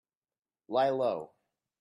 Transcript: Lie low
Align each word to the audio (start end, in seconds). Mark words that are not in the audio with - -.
Lie 0.67 0.89
low 0.89 1.33